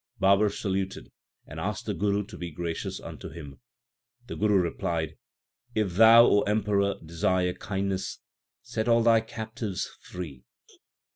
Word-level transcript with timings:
Babar 0.19 0.49
saluted, 0.49 1.11
and 1.45 1.59
asked 1.59 1.85
the 1.85 1.93
Guru 1.93 2.25
to 2.25 2.35
be 2.35 2.49
gracious 2.49 2.99
unto 2.99 3.29
him. 3.29 3.59
The 4.25 4.35
Guru 4.35 4.55
replied, 4.55 5.15
If 5.75 5.93
thou, 5.93 6.25
O 6.25 6.41
Emperor, 6.41 6.95
desire 7.05 7.53
kindness, 7.53 8.17
set 8.63 8.87
all 8.87 9.03
thy 9.03 9.21
captives 9.21 9.87
free. 10.01 10.43